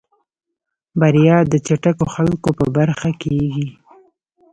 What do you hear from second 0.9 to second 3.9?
بريا د چټکو خلکو په برخه کېږي.